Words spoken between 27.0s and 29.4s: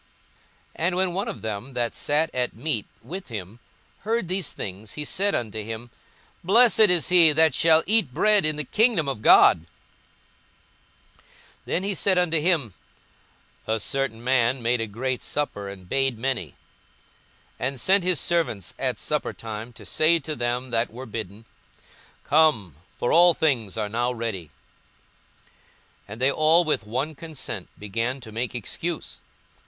consent began to make excuse.